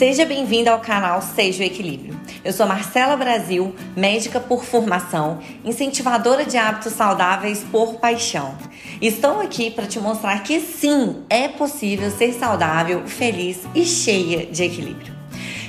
[0.00, 2.18] Seja bem-vinda ao canal Seja o Equilíbrio.
[2.42, 8.56] Eu sou Marcela Brasil, médica por formação, incentivadora de hábitos saudáveis por paixão.
[9.02, 14.64] Estou aqui para te mostrar que sim, é possível ser saudável, feliz e cheia de
[14.64, 15.14] equilíbrio.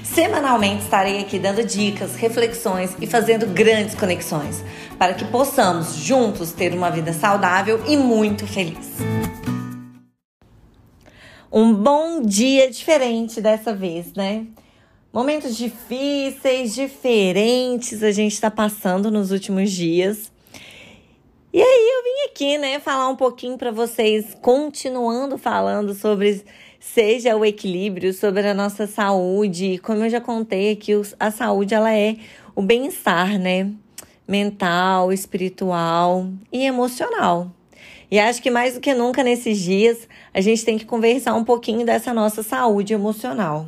[0.01, 4.63] Semanalmente estarei aqui dando dicas, reflexões e fazendo grandes conexões
[4.97, 9.10] para que possamos juntos ter uma vida saudável e muito feliz.
[11.53, 14.47] Um bom dia diferente dessa vez, né?
[15.11, 20.31] Momentos difíceis, diferentes a gente está passando nos últimos dias.
[21.51, 26.41] E aí eu vim aqui, né, falar um pouquinho para vocês, continuando falando sobre
[26.79, 29.77] seja o equilíbrio, sobre a nossa saúde.
[29.79, 32.15] Como eu já contei aqui, a saúde ela é
[32.55, 33.69] o bem-estar, né?
[34.25, 37.51] Mental, espiritual e emocional.
[38.11, 39.97] E acho que mais do que nunca nesses dias
[40.33, 43.67] a gente tem que conversar um pouquinho dessa nossa saúde emocional.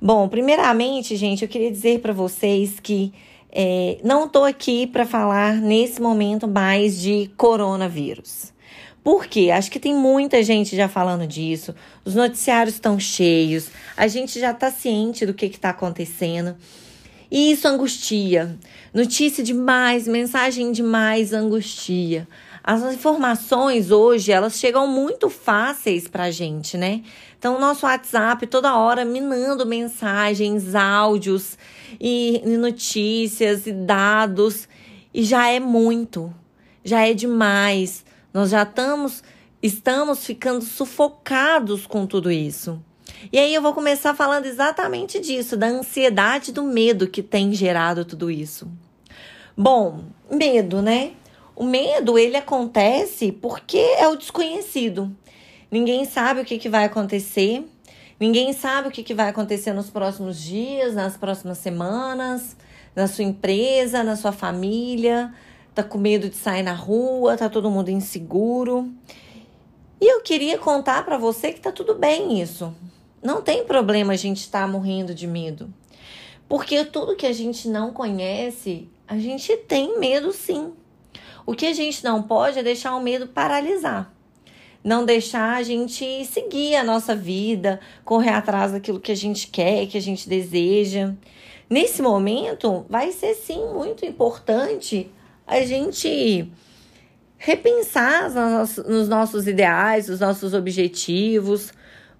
[0.00, 3.14] Bom, primeiramente, gente, eu queria dizer para vocês que
[3.50, 8.52] é, não estou aqui para falar nesse momento mais de coronavírus.
[9.02, 9.50] Por quê?
[9.50, 14.52] Acho que tem muita gente já falando disso, os noticiários estão cheios, a gente já
[14.52, 16.56] está ciente do que está acontecendo.
[17.30, 18.58] E isso angustia.
[18.92, 22.28] Notícia demais, mensagem demais angustia.
[22.64, 27.02] As informações hoje, elas chegam muito fáceis para a gente, né?
[27.36, 31.58] Então, o nosso WhatsApp toda hora minando mensagens, áudios
[32.00, 34.68] e notícias e dados.
[35.12, 36.32] E já é muito,
[36.84, 38.04] já é demais.
[38.32, 39.24] Nós já estamos,
[39.60, 42.80] estamos ficando sufocados com tudo isso.
[43.32, 48.04] E aí eu vou começar falando exatamente disso, da ansiedade, do medo que tem gerado
[48.04, 48.70] tudo isso.
[49.56, 51.12] Bom, medo, né?
[51.54, 55.14] O medo, ele acontece porque é o desconhecido.
[55.70, 57.64] Ninguém sabe o que, que vai acontecer.
[58.18, 62.56] Ninguém sabe o que, que vai acontecer nos próximos dias, nas próximas semanas,
[62.94, 65.32] na sua empresa, na sua família.
[65.74, 68.92] Tá com medo de sair na rua, tá todo mundo inseguro.
[70.00, 72.74] E eu queria contar para você que tá tudo bem isso.
[73.22, 75.72] Não tem problema a gente estar tá morrendo de medo.
[76.48, 80.72] Porque tudo que a gente não conhece, a gente tem medo sim.
[81.44, 84.12] O que a gente não pode é deixar o medo paralisar.
[84.84, 89.86] Não deixar a gente seguir a nossa vida, correr atrás daquilo que a gente quer,
[89.86, 91.14] que a gente deseja.
[91.70, 95.10] Nesse momento, vai ser sim muito importante
[95.46, 96.50] a gente
[97.38, 98.30] repensar
[98.86, 101.72] nos nossos ideais, os nossos objetivos.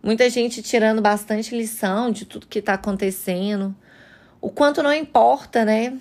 [0.02, 3.74] Muita gente tirando bastante lição de tudo que está acontecendo.
[4.40, 5.96] O quanto não importa, né?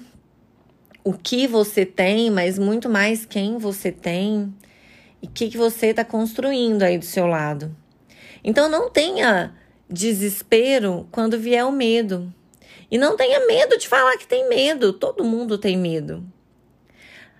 [1.03, 4.53] O que você tem, mas muito mais quem você tem
[5.21, 7.75] e o que, que você está construindo aí do seu lado.
[8.43, 9.53] Então não tenha
[9.89, 12.33] desespero quando vier o medo.
[12.89, 16.23] E não tenha medo de falar que tem medo, todo mundo tem medo.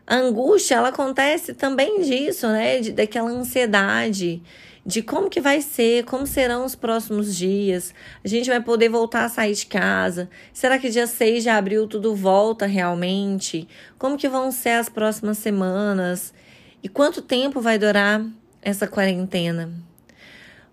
[0.08, 2.80] A angústia, ela acontece também disso, né?
[2.80, 4.42] De, daquela ansiedade
[4.86, 7.94] de como que vai ser, como serão os próximos dias.
[8.24, 10.30] A gente vai poder voltar a sair de casa.
[10.52, 13.68] Será que dia 6 de abril tudo volta realmente?
[13.98, 16.34] Como que vão ser as próximas semanas?
[16.82, 18.26] E quanto tempo vai durar
[18.62, 19.72] essa quarentena?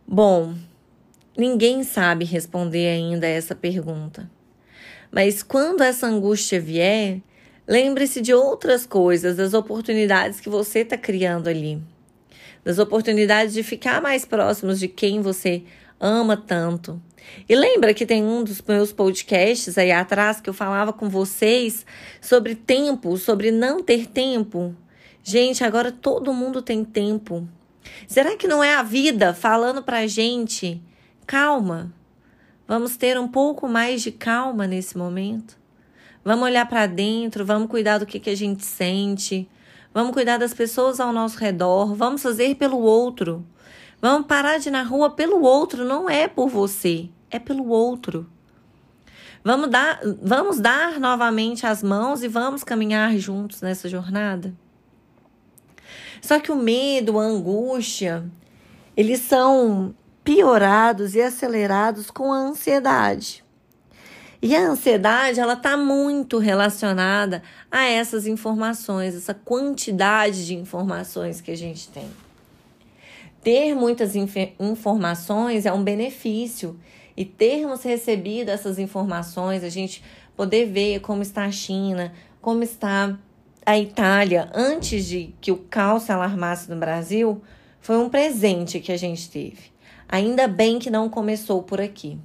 [0.06, 0.54] Bom,
[1.36, 4.30] ninguém sabe responder ainda essa pergunta.
[5.10, 7.20] Mas quando essa angústia vier,
[7.66, 11.82] lembre-se de outras coisas, das oportunidades que você está criando ali
[12.68, 15.62] das oportunidades de ficar mais próximos de quem você
[15.98, 17.00] ama tanto.
[17.48, 21.86] E lembra que tem um dos meus podcasts aí atrás que eu falava com vocês
[22.20, 24.76] sobre tempo, sobre não ter tempo?
[25.22, 27.48] Gente, agora todo mundo tem tempo.
[28.06, 30.78] Será que não é a vida falando pra gente?
[31.26, 31.90] Calma.
[32.66, 35.56] Vamos ter um pouco mais de calma nesse momento.
[36.22, 39.48] Vamos olhar para dentro, vamos cuidar do que, que a gente sente.
[39.98, 41.92] Vamos cuidar das pessoas ao nosso redor.
[41.92, 43.44] Vamos fazer pelo outro.
[44.00, 45.84] Vamos parar de ir na rua pelo outro.
[45.84, 48.30] Não é por você, é pelo outro.
[49.42, 54.54] Vamos dar, vamos dar novamente as mãos e vamos caminhar juntos nessa jornada.
[56.22, 58.24] Só que o medo, a angústia,
[58.96, 59.92] eles são
[60.22, 63.44] piorados e acelerados com a ansiedade.
[64.40, 71.50] E a ansiedade, ela está muito relacionada a essas informações, essa quantidade de informações que
[71.50, 72.08] a gente tem.
[73.42, 76.78] Ter muitas informações é um benefício
[77.16, 80.04] e termos recebido essas informações, a gente
[80.36, 83.18] poder ver como está a China, como está
[83.66, 87.42] a Itália antes de que o caos se alarmasse no Brasil,
[87.80, 89.72] foi um presente que a gente teve.
[90.08, 92.16] Ainda bem que não começou por aqui.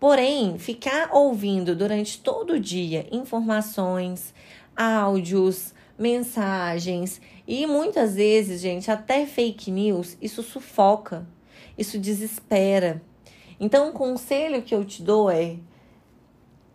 [0.00, 4.32] Porém, ficar ouvindo durante todo o dia informações,
[4.76, 11.26] áudios, mensagens e muitas vezes, gente, até fake news, isso sufoca,
[11.76, 13.02] isso desespera.
[13.58, 15.56] Então, o conselho que eu te dou é: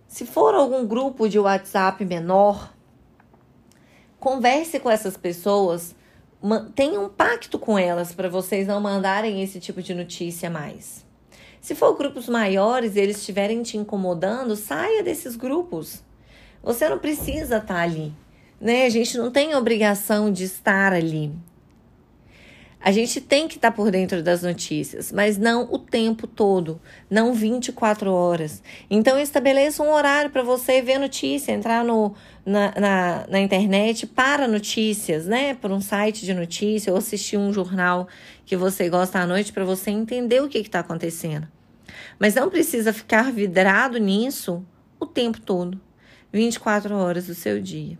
[0.06, 2.74] se for algum grupo de WhatsApp menor,
[4.20, 5.96] converse com essas pessoas,
[6.76, 11.03] tenha um pacto com elas para vocês não mandarem esse tipo de notícia mais.
[11.64, 16.04] Se for grupos maiores e eles estiverem te incomodando, saia desses grupos.
[16.62, 18.14] Você não precisa estar tá ali,
[18.60, 18.86] né?
[18.86, 21.32] A gente não tem obrigação de estar ali.
[22.86, 26.82] A gente tem que estar tá por dentro das notícias, mas não o tempo todo,
[27.10, 28.62] não 24 horas.
[28.90, 32.14] Então estabeleça um horário para você ver notícia, entrar no,
[32.46, 35.54] na, na, na, internet para notícias, né?
[35.54, 38.06] Por um site de notícia ou assistir um jornal
[38.46, 41.48] que você gosta à noite para você entender o que está acontecendo.
[42.20, 44.62] Mas não precisa ficar vidrado nisso
[45.00, 45.80] o tempo todo,
[46.34, 47.98] 24 horas do seu dia.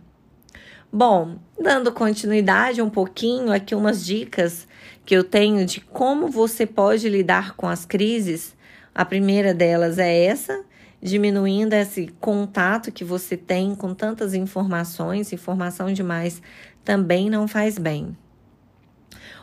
[0.96, 4.64] Bom, dando continuidade um pouquinho aqui umas dicas
[5.04, 8.54] que eu tenho de como você pode lidar com as crises.
[8.94, 10.64] A primeira delas é essa,
[11.02, 16.40] diminuindo esse contato que você tem com tantas informações, informação demais
[16.84, 18.16] também não faz bem.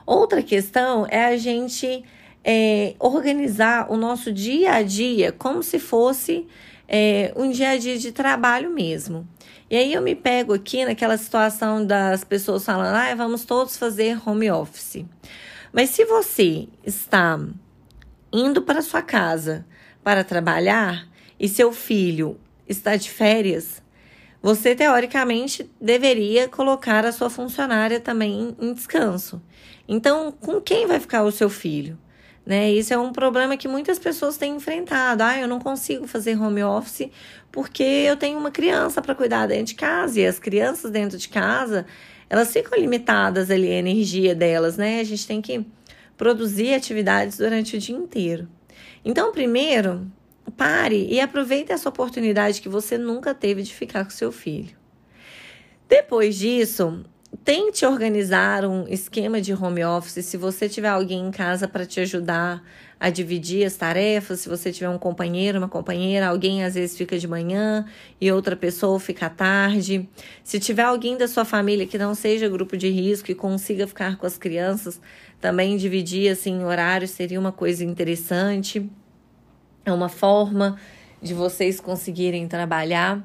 [0.05, 2.05] Outra questão é a gente
[2.45, 6.47] é, organizar o nosso dia a dia como se fosse
[6.93, 9.25] é, um dia a dia de trabalho mesmo.
[9.69, 14.19] E aí eu me pego aqui naquela situação das pessoas falando, ah, vamos todos fazer
[14.27, 15.05] home office.
[15.71, 17.39] Mas se você está
[18.33, 19.65] indo para sua casa
[20.03, 21.07] para trabalhar
[21.39, 23.81] e seu filho está de férias,
[24.41, 29.41] você teoricamente deveria colocar a sua funcionária também em descanso.
[29.87, 31.97] Então, com quem vai ficar o seu filho?
[32.45, 32.71] Né?
[32.71, 35.21] Isso é um problema que muitas pessoas têm enfrentado.
[35.23, 37.09] Ah, eu não consigo fazer home office
[37.51, 41.29] porque eu tenho uma criança para cuidar dentro de casa e as crianças dentro de
[41.29, 41.85] casa,
[42.29, 44.99] elas ficam limitadas ali a energia delas, né?
[45.01, 45.65] A gente tem que
[46.17, 48.47] produzir atividades durante o dia inteiro.
[49.03, 50.09] Então, primeiro,
[50.55, 54.75] pare e aproveite essa oportunidade que você nunca teve de ficar com seu filho.
[55.89, 57.03] Depois disso,
[57.43, 60.23] tente organizar um esquema de home office.
[60.25, 62.63] Se você tiver alguém em casa para te ajudar
[62.99, 67.17] a dividir as tarefas, se você tiver um companheiro, uma companheira, alguém às vezes fica
[67.17, 67.85] de manhã
[68.19, 70.07] e outra pessoa fica à tarde.
[70.43, 74.17] Se tiver alguém da sua família que não seja grupo de risco e consiga ficar
[74.17, 75.01] com as crianças,
[75.39, 78.87] também dividir assim horários seria uma coisa interessante.
[79.83, 80.77] É uma forma
[81.21, 83.23] de vocês conseguirem trabalhar.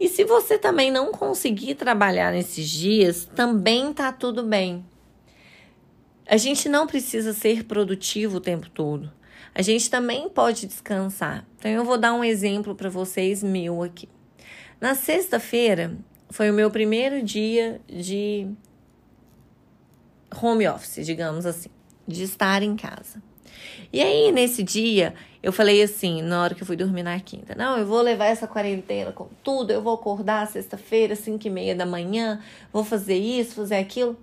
[0.00, 4.84] E se você também não conseguir trabalhar nesses dias, também tá tudo bem.
[6.26, 9.12] A gente não precisa ser produtivo o tempo todo.
[9.54, 11.46] A gente também pode descansar.
[11.58, 14.08] Então eu vou dar um exemplo para vocês meu aqui.
[14.80, 15.96] Na sexta-feira
[16.30, 18.48] foi o meu primeiro dia de
[20.42, 21.70] home office, digamos assim,
[22.06, 23.22] de estar em casa.
[23.92, 27.54] E aí, nesse dia, eu falei assim, na hora que eu fui dormir na quinta,
[27.54, 31.74] não, eu vou levar essa quarentena com tudo, eu vou acordar sexta-feira, cinco e meia
[31.74, 32.40] da manhã,
[32.72, 34.16] vou fazer isso, fazer aquilo.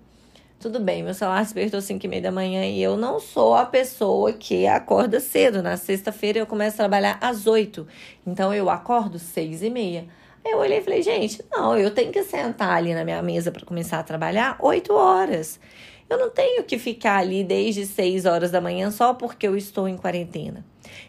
[0.63, 3.65] Tudo bem, meu celular despertou 5 e meia da manhã e eu não sou a
[3.65, 5.61] pessoa que acorda cedo.
[5.61, 7.85] Na sexta-feira eu começo a trabalhar às 8.
[8.25, 10.05] Então eu acordo 6 e meia.
[10.45, 13.65] Eu olhei e falei, gente, não, eu tenho que sentar ali na minha mesa para
[13.65, 15.59] começar a trabalhar 8 horas.
[16.10, 19.88] Eu não tenho que ficar ali desde 6 horas da manhã só porque eu estou
[19.88, 20.65] em quarentena.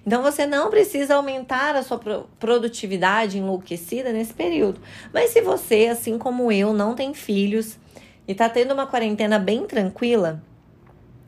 [0.06, 2.00] Então você não precisa aumentar a sua
[2.38, 4.80] produtividade enlouquecida nesse período.
[5.12, 7.76] Mas se você, assim como eu, não tem filhos
[8.26, 10.42] e está tendo uma quarentena bem tranquila,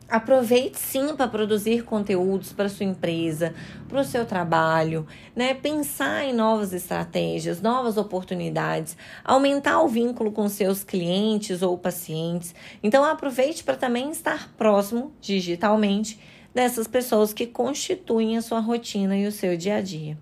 [0.09, 3.53] Aproveite sim para produzir conteúdos para sua empresa,
[3.89, 5.53] para o seu trabalho, né?
[5.53, 12.55] Pensar em novas estratégias, novas oportunidades, aumentar o vínculo com seus clientes ou pacientes.
[12.81, 16.17] Então aproveite para também estar próximo digitalmente
[16.53, 20.17] dessas pessoas que constituem a sua rotina e o seu dia a dia.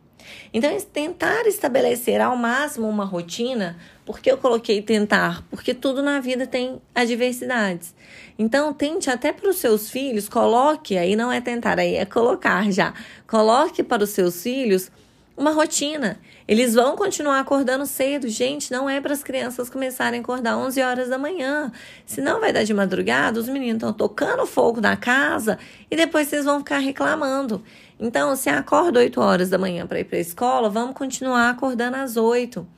[0.54, 6.46] Então, tentar estabelecer ao máximo uma rotina, porque eu coloquei tentar, porque tudo na vida
[6.46, 7.96] tem adversidades.
[8.38, 12.72] Então, tente até para os seus filhos, coloque, aí não é tentar, aí é colocar
[12.72, 12.94] já.
[13.28, 14.92] Coloque para os seus filhos
[15.38, 16.20] uma rotina.
[16.48, 18.28] Eles vão continuar acordando cedo.
[18.28, 21.72] Gente, não é para as crianças começarem a acordar 11 horas da manhã.
[22.06, 25.58] Senão vai dar de madrugada, os meninos estão tocando fogo na casa
[25.90, 27.64] e depois vocês vão ficar reclamando.
[28.00, 31.98] Então, se acorda 8 horas da manhã para ir para a escola, vamos continuar acordando
[31.98, 32.75] às 8.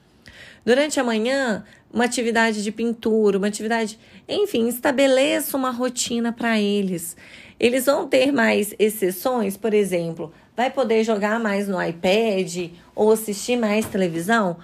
[0.68, 3.98] Durante a manhã, uma atividade de pintura, uma atividade,
[4.28, 7.16] enfim, estabeleça uma rotina para eles.
[7.58, 13.56] Eles vão ter mais exceções, por exemplo, vai poder jogar mais no iPad ou assistir
[13.56, 14.58] mais televisão?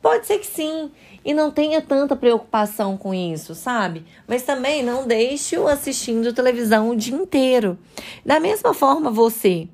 [0.00, 0.92] Pode ser que sim,
[1.24, 4.04] e não tenha tanta preocupação com isso, sabe?
[4.28, 7.76] Mas também não deixe-o assistindo televisão o dia inteiro.
[8.24, 9.66] Da mesma forma, você.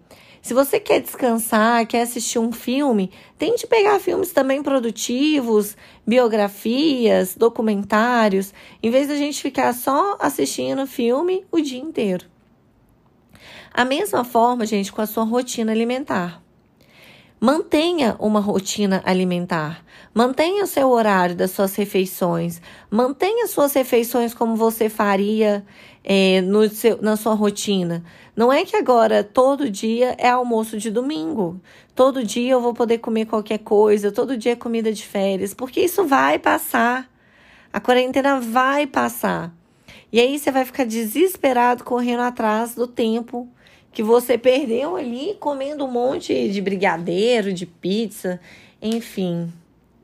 [0.45, 5.75] Se você quer descansar, quer assistir um filme, tente pegar filmes também produtivos,
[6.07, 12.27] biografias, documentários, em vez da gente ficar só assistindo filme o dia inteiro.
[13.73, 16.44] A mesma forma, gente, com a sua rotina alimentar.
[17.45, 19.85] Mantenha uma rotina alimentar.
[20.15, 22.59] Mantenha o seu horário das suas refeições.
[22.91, 25.63] Mantenha suas refeições como você faria
[26.03, 28.03] é, no seu, na sua rotina.
[28.35, 31.61] Não é que agora todo dia é almoço de domingo.
[31.95, 34.11] Todo dia eu vou poder comer qualquer coisa.
[34.11, 35.53] Todo dia é comida de férias.
[35.53, 37.07] Porque isso vai passar.
[37.71, 39.53] A quarentena vai passar.
[40.11, 43.47] E aí você vai ficar desesperado correndo atrás do tempo
[43.95, 48.41] que você perdeu ali comendo um monte de brigadeiro, de pizza,
[48.83, 49.53] enfim.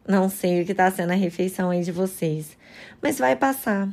[0.07, 2.57] Não sei o que está sendo a refeição aí de vocês,
[3.03, 3.89] mas vai passar.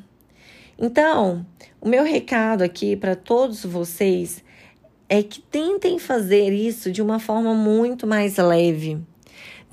[0.78, 1.44] Então,
[1.82, 4.44] o meu recado aqui para todos vocês
[5.10, 9.00] é que tentem fazer isso de uma forma muito mais leve.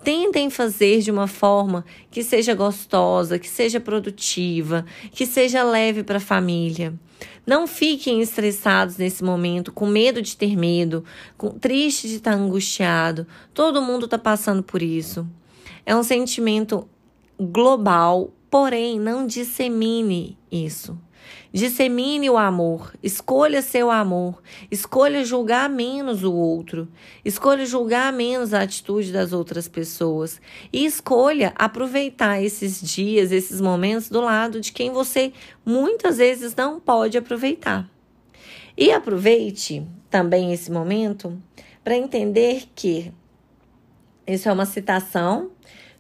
[0.05, 6.19] Tentem fazer de uma forma que seja gostosa, que seja produtiva, que seja leve para
[6.19, 6.93] a família.
[7.47, 11.03] Não fiquem estressados nesse momento, com medo de ter medo,
[11.39, 13.27] com, triste de estar angustiado.
[13.55, 15.27] Todo mundo está passando por isso.
[15.87, 16.87] É um sentimento
[17.41, 20.99] global, porém não dissemine isso.
[21.53, 26.89] Dissemine o amor, escolha seu amor, escolha julgar menos o outro,
[27.25, 30.41] escolha julgar menos a atitude das outras pessoas
[30.73, 35.33] e escolha aproveitar esses dias, esses momentos do lado de quem você
[35.65, 37.89] muitas vezes não pode aproveitar.
[38.77, 41.41] E aproveite também esse momento
[41.85, 43.13] para entender que
[44.27, 45.51] isso é uma citação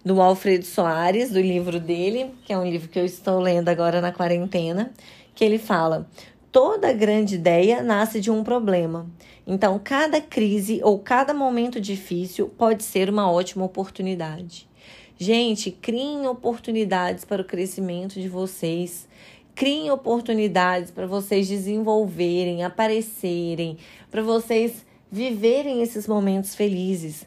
[0.04, 4.00] do Alfredo Soares, do livro dele, que é um livro que eu estou lendo agora
[4.00, 4.92] na quarentena,
[5.34, 6.06] que ele fala:
[6.52, 9.06] toda grande ideia nasce de um problema.
[9.46, 14.68] Então, cada crise ou cada momento difícil pode ser uma ótima oportunidade.
[15.16, 19.06] Gente, criem oportunidades para o crescimento de vocês.
[19.54, 23.78] Criem oportunidades para vocês desenvolverem, aparecerem,
[24.11, 27.25] para vocês viverem esses momentos felizes.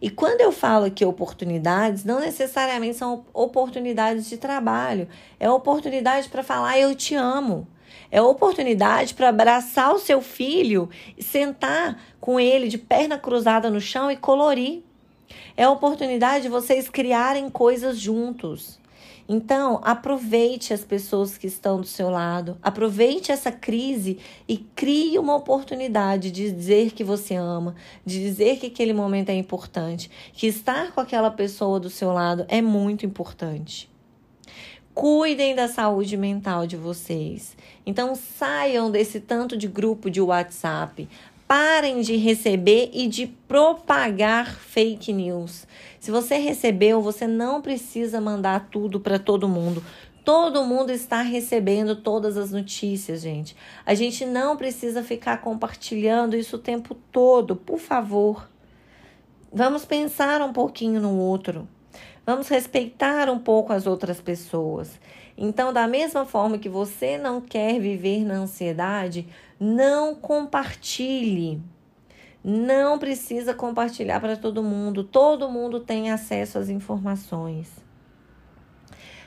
[0.00, 5.08] E quando eu falo aqui oportunidades, não necessariamente são oportunidades de trabalho,
[5.40, 7.66] é oportunidade para falar eu te amo.
[8.10, 10.88] É oportunidade para abraçar o seu filho,
[11.18, 14.82] sentar com ele de perna cruzada no chão e colorir.
[15.56, 18.78] É oportunidade de vocês criarem coisas juntos.
[19.30, 24.18] Então, aproveite as pessoas que estão do seu lado, aproveite essa crise
[24.48, 27.74] e crie uma oportunidade de dizer que você ama,
[28.06, 32.46] de dizer que aquele momento é importante, que estar com aquela pessoa do seu lado
[32.48, 33.90] é muito importante.
[34.94, 37.54] Cuidem da saúde mental de vocês.
[37.84, 41.06] Então, saiam desse tanto de grupo de WhatsApp.
[41.48, 45.66] Parem de receber e de propagar fake news.
[45.98, 49.82] Se você recebeu, você não precisa mandar tudo para todo mundo.
[50.22, 53.56] Todo mundo está recebendo todas as notícias, gente.
[53.86, 58.46] A gente não precisa ficar compartilhando isso o tempo todo, por favor.
[59.50, 61.66] Vamos pensar um pouquinho no outro.
[62.26, 65.00] Vamos respeitar um pouco as outras pessoas.
[65.40, 69.24] Então, da mesma forma que você não quer viver na ansiedade,
[69.58, 71.62] não compartilhe.
[72.42, 75.04] Não precisa compartilhar para todo mundo.
[75.04, 77.70] Todo mundo tem acesso às informações.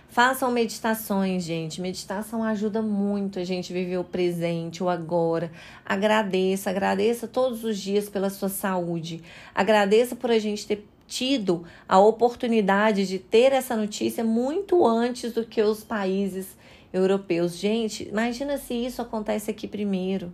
[0.09, 1.79] Façam meditações, gente.
[1.79, 5.49] Meditação ajuda muito a gente viver o presente, o agora.
[5.85, 9.23] Agradeça, agradeça todos os dias pela sua saúde.
[9.55, 15.45] Agradeça por a gente ter tido a oportunidade de ter essa notícia muito antes do
[15.45, 16.55] que os países
[16.93, 17.57] europeus.
[17.57, 20.31] Gente, imagina se isso acontece aqui primeiro.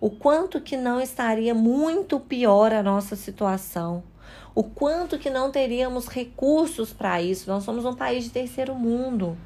[0.00, 4.04] O quanto que não estaria muito pior a nossa situação.
[4.54, 7.50] O quanto que não teríamos recursos para isso.
[7.50, 9.36] Nós somos um país de terceiro mundo.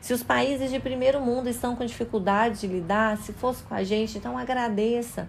[0.00, 3.84] Se os países de primeiro mundo estão com dificuldade de lidar, se fosse com a
[3.84, 5.28] gente, então agradeça.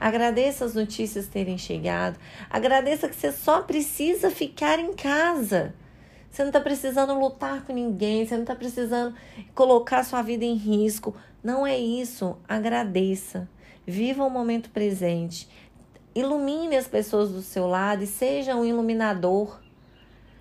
[0.00, 2.18] Agradeça as notícias terem chegado.
[2.48, 5.74] Agradeça que você só precisa ficar em casa.
[6.30, 9.14] Você não está precisando lutar com ninguém, você não está precisando
[9.54, 11.14] colocar sua vida em risco.
[11.44, 12.38] Não é isso.
[12.48, 13.46] Agradeça.
[13.86, 15.46] Viva o momento presente.
[16.14, 19.60] Ilumine as pessoas do seu lado e seja um iluminador.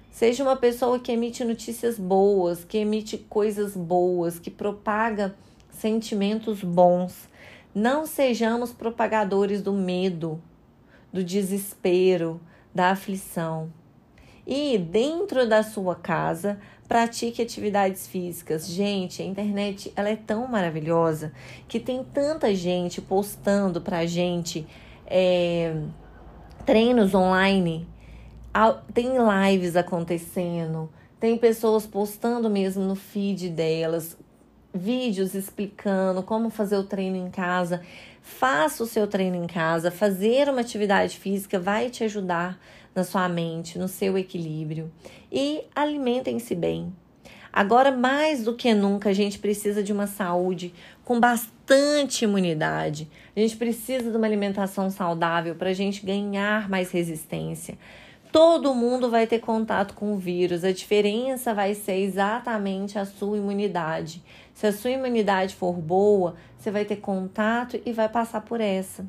[0.09, 5.35] Seja uma pessoa que emite notícias boas, que emite coisas boas, que propaga
[5.69, 7.28] sentimentos bons.
[7.73, 10.41] Não sejamos propagadores do medo,
[11.13, 12.41] do desespero,
[12.73, 13.71] da aflição.
[14.45, 18.67] E dentro da sua casa, pratique atividades físicas.
[18.67, 21.31] Gente, a internet ela é tão maravilhosa
[21.67, 24.65] que tem tanta gente postando pra gente
[25.05, 25.83] é,
[26.65, 27.87] treinos online,
[28.93, 34.17] tem lives acontecendo, tem pessoas postando mesmo no feed delas
[34.73, 37.81] vídeos explicando como fazer o treino em casa.
[38.21, 39.91] Faça o seu treino em casa.
[39.91, 42.59] Fazer uma atividade física vai te ajudar
[42.93, 44.91] na sua mente, no seu equilíbrio.
[45.31, 46.93] E alimentem-se bem.
[47.51, 50.73] Agora, mais do que nunca, a gente precisa de uma saúde
[51.03, 53.09] com bastante imunidade.
[53.35, 57.77] A gente precisa de uma alimentação saudável para a gente ganhar mais resistência.
[58.31, 63.37] Todo mundo vai ter contato com o vírus, a diferença vai ser exatamente a sua
[63.37, 64.23] imunidade.
[64.53, 69.03] Se a sua imunidade for boa, você vai ter contato e vai passar por essa.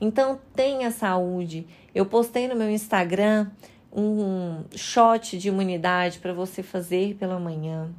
[0.00, 1.66] Então, tenha saúde.
[1.92, 3.50] Eu postei no meu Instagram
[3.92, 7.90] um shot de imunidade para você fazer pela manhã.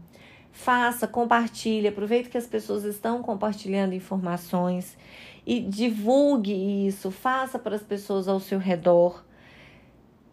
[0.51, 4.97] Faça, compartilhe, aproveite que as pessoas estão compartilhando informações
[5.45, 9.23] e divulgue isso, faça para as pessoas ao seu redor.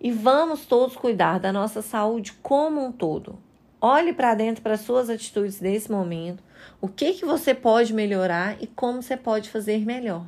[0.00, 3.38] E vamos todos cuidar da nossa saúde como um todo.
[3.80, 6.42] Olhe para dentro para suas atitudes nesse momento,
[6.80, 10.24] o que que você pode melhorar e como você pode fazer melhor.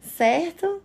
[0.00, 0.80] Certo?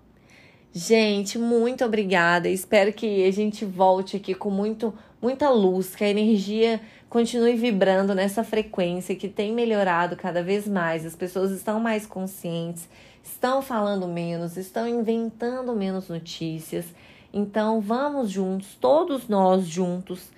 [0.71, 2.47] Gente, muito obrigada.
[2.47, 8.13] Espero que a gente volte aqui com muito, muita luz, que a energia continue vibrando
[8.13, 11.05] nessa frequência que tem melhorado cada vez mais.
[11.05, 12.87] As pessoas estão mais conscientes,
[13.23, 16.85] estão falando menos, estão inventando menos notícias
[17.33, 20.29] então vamos juntos, todos nós juntos.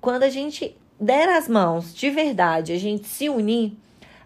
[0.00, 3.72] Quando a gente der as mãos de verdade, a gente se unir,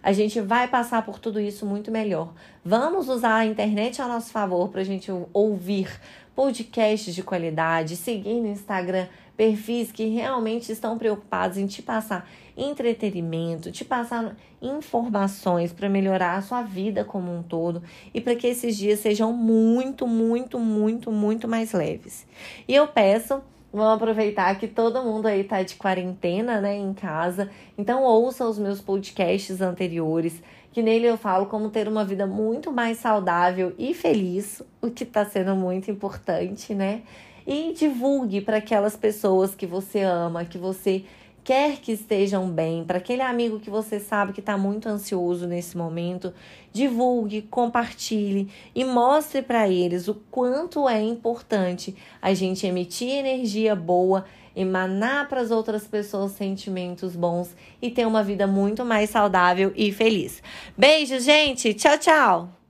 [0.02, 2.32] a gente vai passar por tudo isso muito melhor.
[2.64, 5.88] Vamos usar a internet a nosso favor para a gente ouvir
[6.34, 13.72] podcasts de qualidade, seguir no Instagram perfis que realmente estão preocupados em te passar entretenimento,
[13.72, 18.76] te passar informações para melhorar a sua vida como um todo e para que esses
[18.76, 22.26] dias sejam muito, muito, muito, muito mais leves.
[22.66, 23.42] E eu peço
[23.74, 27.50] Vamos aproveitar que todo mundo aí tá de quarentena, né, em casa.
[27.76, 32.70] Então ouça os meus podcasts anteriores, que nele eu falo como ter uma vida muito
[32.70, 37.02] mais saudável e feliz, o que tá sendo muito importante, né?
[37.46, 41.04] E divulgue para aquelas pessoas que você ama, que você
[41.44, 45.76] quer que estejam bem, para aquele amigo que você sabe que está muito ansioso nesse
[45.76, 46.32] momento,
[46.72, 54.24] divulgue, compartilhe e mostre para eles o quanto é importante a gente emitir energia boa,
[54.56, 59.92] emanar para as outras pessoas sentimentos bons e ter uma vida muito mais saudável e
[59.92, 60.42] feliz.
[60.78, 61.74] Beijo, gente!
[61.74, 62.63] Tchau, tchau!